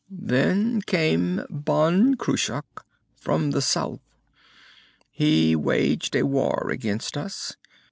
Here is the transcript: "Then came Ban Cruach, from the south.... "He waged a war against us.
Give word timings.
"Then 0.09 0.81
came 0.81 1.45
Ban 1.51 2.15
Cruach, 2.15 2.63
from 3.17 3.51
the 3.51 3.61
south.... 3.61 3.99
"He 5.11 5.55
waged 5.55 6.15
a 6.15 6.25
war 6.25 6.71
against 6.71 7.15
us. 7.15 7.53